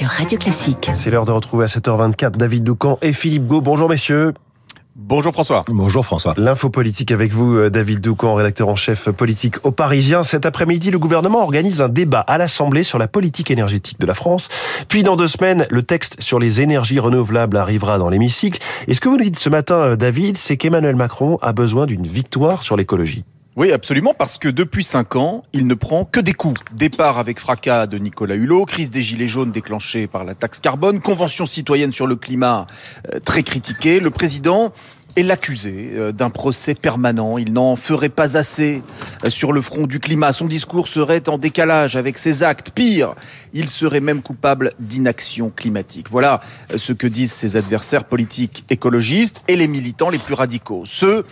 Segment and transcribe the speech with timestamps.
[0.00, 0.90] sur Radio Classique.
[0.94, 3.60] C'est l'heure de retrouver à 7h24 David Doucan et Philippe Gau.
[3.60, 4.32] Bonjour messieurs.
[4.96, 5.62] Bonjour François.
[5.68, 6.32] Bonjour François.
[6.38, 10.22] L'info politique avec vous, euh, David Doucan, rédacteur en chef politique au Parisien.
[10.22, 14.14] Cet après-midi, le gouvernement organise un débat à l'Assemblée sur la politique énergétique de la
[14.14, 14.48] France.
[14.88, 18.58] Puis dans deux semaines, le texte sur les énergies renouvelables arrivera dans l'hémicycle.
[18.88, 21.84] Et ce que vous nous dites ce matin, euh, David, c'est qu'Emmanuel Macron a besoin
[21.84, 23.24] d'une victoire sur l'écologie.
[23.60, 26.58] Oui, absolument, parce que depuis cinq ans, il ne prend que des coups.
[26.72, 31.02] Départ avec fracas de Nicolas Hulot, crise des gilets jaunes déclenchée par la taxe carbone,
[31.02, 32.66] convention citoyenne sur le climat
[33.12, 34.00] euh, très critiquée.
[34.00, 34.72] Le président
[35.16, 37.38] et l'accusé euh, d'un procès permanent.
[37.38, 38.82] Il n'en ferait pas assez
[39.24, 40.32] euh, sur le front du climat.
[40.32, 42.70] Son discours serait en décalage avec ses actes.
[42.70, 43.14] Pire,
[43.52, 46.06] il serait même coupable d'inaction climatique.
[46.10, 46.40] Voilà
[46.72, 50.82] euh, ce que disent ses adversaires politiques écologistes et les militants les plus radicaux.
[50.86, 51.24] Ceux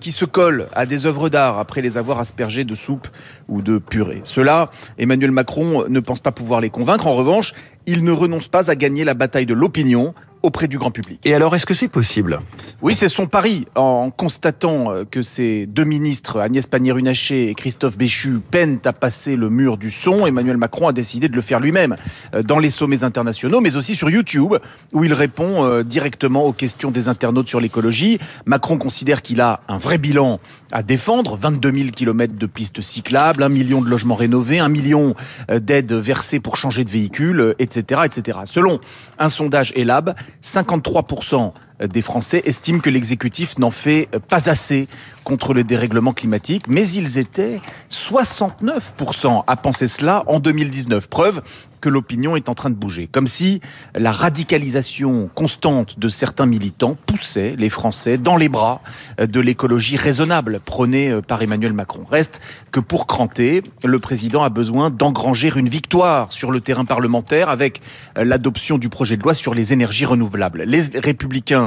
[0.00, 3.08] qui se collent à des œuvres d'art après les avoir aspergées de soupe
[3.48, 4.20] ou de purée.
[4.22, 7.06] Cela, Emmanuel Macron ne pense pas pouvoir les convaincre.
[7.06, 7.52] En revanche,
[7.86, 11.20] il ne renonce pas à gagner la bataille de l'opinion auprès du grand public.
[11.24, 12.40] Et alors, est-ce que c'est possible?
[12.80, 13.66] Oui, c'est son pari.
[13.74, 19.36] En constatant euh, que ces deux ministres, Agnès Pannier-Runacher et Christophe Béchu, peinent à passer
[19.36, 21.96] le mur du son, Emmanuel Macron a décidé de le faire lui-même
[22.34, 24.54] euh, dans les sommets internationaux, mais aussi sur YouTube,
[24.92, 28.18] où il répond euh, directement aux questions des internautes sur l'écologie.
[28.46, 30.40] Macron considère qu'il a un vrai bilan
[30.72, 35.14] à défendre 22 000 kilomètres de pistes cyclables, un million de logements rénovés, un million
[35.50, 38.38] d'aides versées pour changer de véhicule, etc., etc.
[38.44, 38.80] Selon
[39.18, 44.88] un sondage ELAB, 53% des Français estiment que l'exécutif n'en fait pas assez
[45.24, 51.08] contre le dérèglement climatique, mais ils étaient 69% à penser cela en 2019.
[51.08, 51.42] Preuve
[51.82, 53.08] que l'opinion est en train de bouger.
[53.10, 53.60] Comme si
[53.94, 58.80] la radicalisation constante de certains militants poussait les Français dans les bras
[59.18, 62.04] de l'écologie raisonnable prônée par Emmanuel Macron.
[62.08, 67.48] Reste que pour cranter, le président a besoin d'engranger une victoire sur le terrain parlementaire
[67.48, 67.80] avec
[68.16, 70.62] l'adoption du projet de loi sur les énergies renouvelables.
[70.62, 71.61] Les républicains,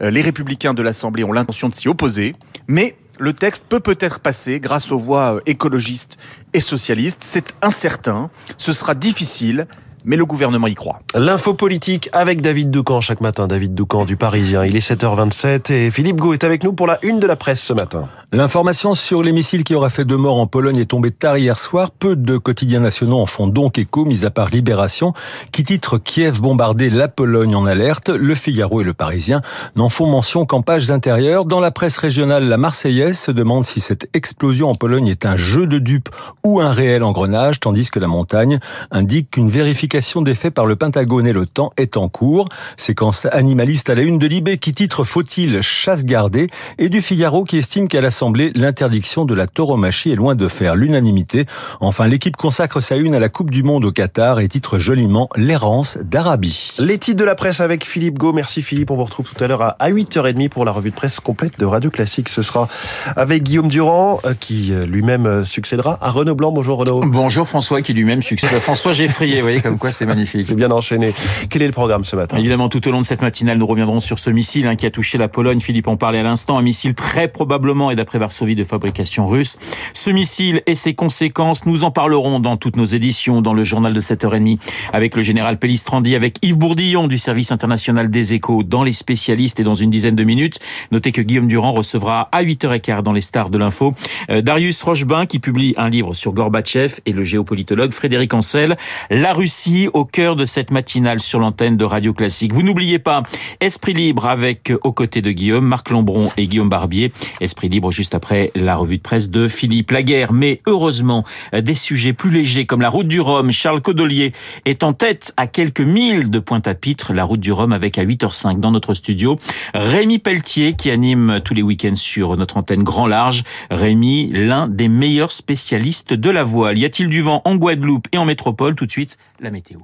[0.00, 2.34] les républicains de l'Assemblée ont l'intention de s'y opposer,
[2.68, 6.18] mais le texte peut peut-être passer grâce aux voix euh, écologistes
[6.52, 7.22] et socialistes.
[7.22, 9.66] C'est incertain, ce sera difficile,
[10.06, 11.00] mais le gouvernement y croit.
[11.14, 13.48] L'info politique avec David Doucan chaque matin.
[13.48, 14.64] David Doucan du Parisien.
[14.64, 17.60] Il est 7h27 et Philippe Gau est avec nous pour la une de la presse
[17.60, 18.08] ce matin.
[18.32, 21.58] L'information sur les missiles qui aura fait deux morts en Pologne est tombée tard hier
[21.58, 21.90] soir.
[21.90, 25.12] Peu de quotidiens nationaux en font donc écho, mis à part Libération,
[25.52, 28.08] qui titre Kiev bombardé, la Pologne en alerte.
[28.08, 29.42] Le Figaro et le Parisien
[29.74, 31.44] n'en font mention qu'en pages intérieures.
[31.44, 35.36] Dans la presse régionale, la Marseillaise se demande si cette explosion en Pologne est un
[35.36, 36.10] jeu de dupes
[36.44, 40.76] ou un réel engrenage, tandis que la montagne indique qu'une vérification des faits par le
[40.76, 42.48] Pentagone et l'OTAN est en cours.
[42.76, 46.48] Séquence animaliste à la une de Libé qui titre Faut-il chasse garder
[46.78, 50.76] et du Figaro qui estime qu'à l'Assemblée l'interdiction de la tauromachie est loin de faire
[50.76, 51.46] l'unanimité.
[51.80, 55.30] Enfin, l'équipe consacre sa une à la Coupe du Monde au Qatar et titre joliment
[55.34, 56.74] L'errance d'Arabie.
[56.78, 58.34] Les titres de la presse avec Philippe Gau.
[58.34, 58.90] Merci Philippe.
[58.90, 61.64] On vous retrouve tout à l'heure à 8h30 pour la revue de presse complète de
[61.64, 62.28] Radio Classique.
[62.28, 62.68] Ce sera
[63.16, 66.52] avec Guillaume Durand euh, qui euh, lui-même euh, succédera à Renaud Blanc.
[66.52, 67.00] Bonjour Renaud.
[67.04, 69.36] Bonjour François qui lui-même succède à François Geffrier.
[69.36, 70.42] Vous voyez comme quoi c'est magnifique.
[70.42, 71.12] C'est bien enchaîné.
[71.50, 74.00] Quel est le programme ce matin Évidemment, tout au long de cette matinale, nous reviendrons
[74.00, 75.60] sur ce missile hein, qui a touché la Pologne.
[75.60, 76.58] Philippe en parlait à l'instant.
[76.58, 79.58] Un missile très probablement, et d'après Varsovie, de fabrication russe.
[79.92, 83.92] Ce missile et ses conséquences, nous en parlerons dans toutes nos éditions, dans le journal
[83.92, 84.58] de 7h30,
[84.92, 89.60] avec le général Pellistrandi, avec Yves Bourdillon du service international des échos, dans les spécialistes
[89.60, 90.58] et dans une dizaine de minutes.
[90.92, 93.94] Notez que Guillaume Durand recevra à 8h15 dans les stars de l'info
[94.30, 98.76] euh, Darius Rochebin qui publie un livre sur Gorbatchev et le géopolitologue Frédéric Ancel.
[99.10, 102.52] La Russie au cœur de cette matinale sur l'antenne de Radio Classique.
[102.52, 103.24] Vous n'oubliez pas
[103.60, 107.12] Esprit Libre avec aux côtés de Guillaume, Marc Lombron et Guillaume Barbier.
[107.40, 110.32] Esprit Libre juste après la revue de presse de Philippe Laguerre.
[110.32, 114.32] Mais heureusement, des sujets plus légers comme la route du Rhum, Charles Codolier
[114.66, 118.60] est en tête à quelques milles de Pointe-à-Pitre, la route du Rhum avec à 8h05
[118.60, 119.36] dans notre studio.
[119.74, 123.42] Rémi Pelletier qui anime tous les week-ends sur notre antenne Grand Large.
[123.70, 126.78] Rémi, l'un des meilleurs spécialistes de la voile.
[126.78, 128.76] Y a-t-il du vent en Guadeloupe et en métropole?
[128.76, 129.80] Tout de suite, la météo.